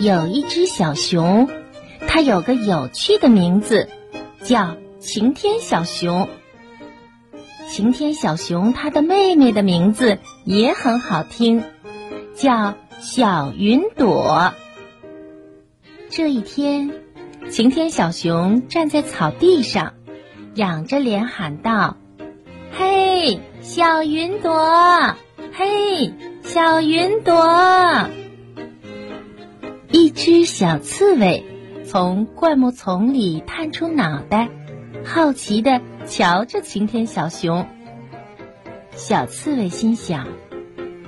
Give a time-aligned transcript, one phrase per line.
[0.00, 1.48] 有一只小熊，
[2.06, 3.88] 它有个有趣的名字，
[4.42, 6.28] 叫晴天小熊。
[7.68, 11.64] 晴天小熊它的妹妹的名字也很好听，
[12.34, 14.54] 叫小云朵。
[16.08, 16.92] 这一天，
[17.50, 19.94] 晴天小熊站在草地上，
[20.56, 21.98] 仰着脸喊道
[22.72, 25.14] ：“嘿，小云朵！
[25.52, 28.08] 嘿，小云朵！”
[29.92, 31.44] 一只小刺猬
[31.84, 34.48] 从灌木丛里探出脑袋，
[35.04, 37.66] 好奇的瞧着晴天小熊。
[38.92, 40.26] 小刺猬心想：“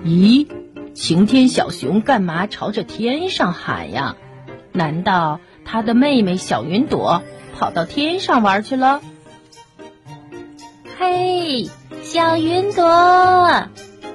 [0.05, 0.47] 咦，
[0.93, 4.15] 晴天小熊干嘛朝着天上喊呀？
[4.73, 7.23] 难道他的妹妹小云朵
[7.59, 9.01] 跑到天上玩去了？”
[11.01, 11.71] 嘿，
[12.03, 12.83] 小云朵！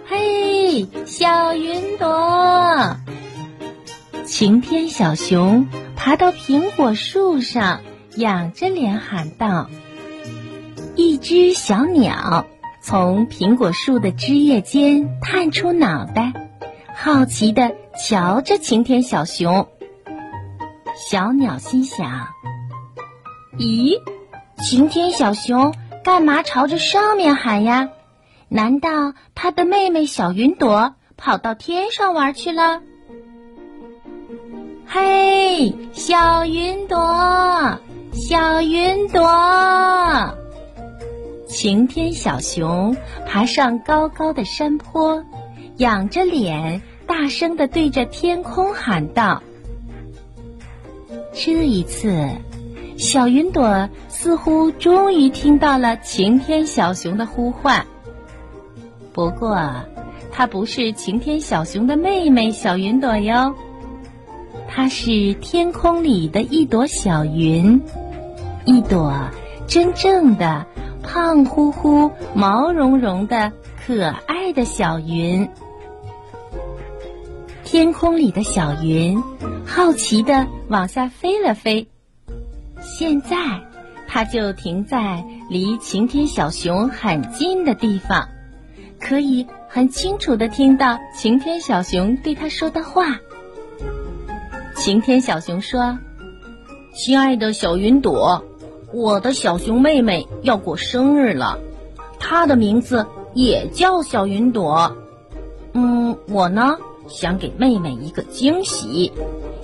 [0.05, 2.97] 嘿，小云朵！
[4.25, 7.79] 晴天小熊爬到苹果树上，
[8.17, 9.69] 仰着脸喊道
[10.97, 12.47] ：“一只小鸟
[12.81, 16.33] 从苹果树的枝叶间探出脑袋，
[16.93, 19.69] 好奇的瞧着晴天小熊。”
[21.09, 22.27] 小鸟心想
[23.57, 23.97] ：“咦，
[24.61, 25.73] 晴天小熊
[26.03, 27.89] 干嘛朝着上面喊呀？
[28.49, 32.81] 难道他的妹妹小云朵跑到天上玩去了？”
[34.85, 37.79] 嘿，小云朵，
[38.11, 40.37] 小云朵！
[41.47, 45.23] 晴天小熊爬上高高的山坡，
[45.77, 49.41] 仰着脸，大声的对着天空喊道
[51.33, 52.27] ：“这一次，
[53.03, 57.85] 小云朵似乎终于听到了晴天小熊的呼唤。
[59.11, 59.59] 不过，
[60.31, 63.55] 它不是晴天小熊的妹妹小云朵哟。”
[64.69, 67.81] 它是天空里的一朵小云，
[68.63, 69.13] 一朵
[69.67, 70.65] 真正的
[71.03, 73.51] 胖乎乎、毛茸茸的
[73.85, 75.49] 可爱的小云。
[77.65, 79.21] 天空里的小云
[79.65, 81.87] 好奇的往下飞了飞，
[82.83, 83.35] 现在
[84.07, 88.27] 它就停在离晴天小熊很近的地方，
[88.99, 93.19] 可以很清楚的听到晴天小熊对它说的话。
[94.75, 95.97] 晴天小熊说
[96.93, 98.43] ：“亲爱的小云朵，
[98.91, 101.59] 我的小熊妹妹要过生日了，
[102.19, 104.97] 她的名字也叫小云朵。
[105.73, 106.77] 嗯，我呢
[107.07, 109.11] 想给妹妹一个惊喜，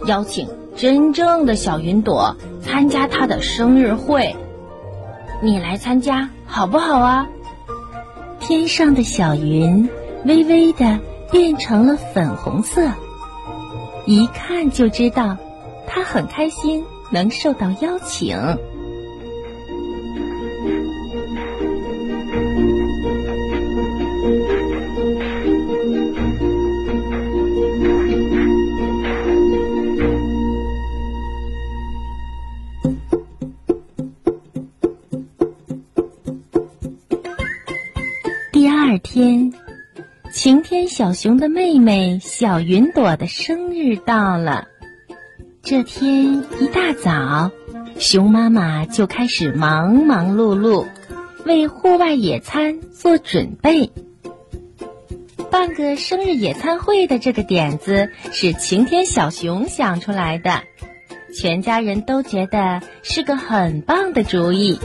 [0.05, 2.35] 邀请真正的小云朵
[2.69, 4.35] 参加他的生日会。
[5.41, 7.27] 你来参加好不好啊？”
[8.39, 9.89] 天上的小云
[10.23, 10.99] 微微的
[11.31, 12.87] 变成了粉红色。
[14.05, 15.37] 一看就知道，
[15.87, 18.37] 他很开心能受到邀请。
[38.59, 39.53] 第二天。
[40.33, 44.67] 晴天小熊的妹妹小云朵的生日到了。
[45.61, 47.51] 这天一大早，
[47.99, 50.85] 熊妈妈就开始忙忙碌碌，
[51.45, 53.91] 为户外野餐做准备。
[55.49, 60.63] 办个生日野餐会的这个点子是晴天小熊想出来的，
[61.33, 64.81] 全家人都觉得是个很棒的主意。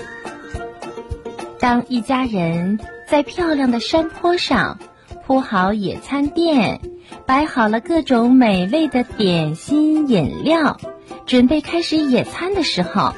[1.59, 4.79] 当一家人在漂亮的山坡上。
[5.27, 6.83] 铺好野餐垫，
[7.25, 10.77] 摆好了各种美味的点心饮料，
[11.25, 13.15] 准备开始野餐的时候，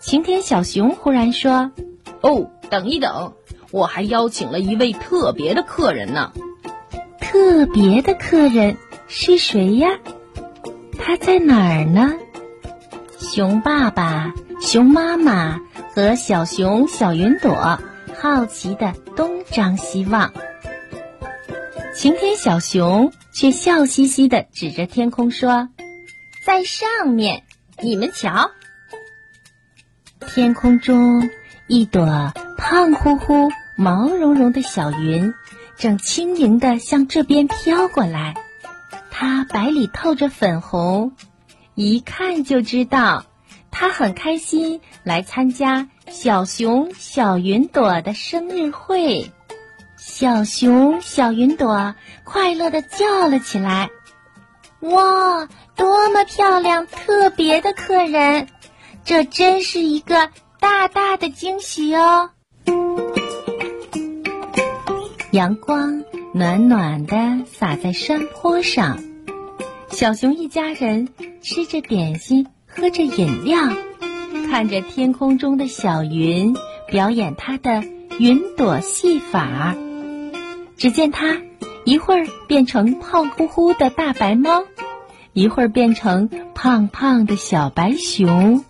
[0.00, 1.70] 晴天小熊忽然说
[2.22, 3.34] ：“哦，等一等，
[3.70, 6.32] 我还邀请了一位特别的客人呢。”
[7.22, 9.90] 特别的客人是谁呀？
[10.98, 12.14] 他在哪儿呢？
[13.16, 15.60] 熊爸爸、熊妈妈
[15.94, 17.78] 和小熊小云朵
[18.20, 20.32] 好奇的东张西望。
[21.94, 25.68] 晴天小熊却笑嘻嘻的指着天空说
[26.44, 27.44] ：“在上面，
[27.82, 28.50] 你们瞧，
[30.26, 31.30] 天空中
[31.66, 35.32] 一朵胖乎乎、毛茸茸的小云，
[35.76, 38.34] 正轻盈的向这边飘过来。
[39.10, 41.12] 它白里透着粉红，
[41.74, 43.24] 一看就知道，
[43.78, 49.30] 他很开心来参加小熊小云朵的生日会。
[49.98, 51.94] 小熊小云朵
[52.24, 53.90] 快乐的叫了起来
[54.80, 55.46] ：“哇，
[55.76, 58.48] 多么漂亮、特别的客人！
[59.04, 62.30] 这真是一个大大的惊喜哦！”
[65.32, 66.02] 阳光
[66.32, 69.04] 暖暖的洒在山坡上，
[69.90, 71.10] 小熊一家人
[71.42, 73.58] 吃着点心，喝着饮料，
[74.50, 76.54] 看着天空中的小云
[76.86, 77.82] 表演它的
[78.18, 79.74] 云朵戏法。
[80.76, 81.40] 只见它
[81.84, 84.64] 一会儿变成胖乎乎的大白猫，
[85.32, 88.62] 一会儿变成胖胖的小白熊。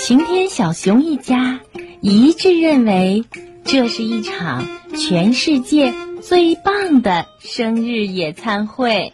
[0.00, 1.60] 晴天小熊一家
[2.00, 3.24] 一致认为，
[3.62, 4.66] 这是一场
[4.96, 5.92] 全世界
[6.22, 9.12] 最棒的生日野餐会。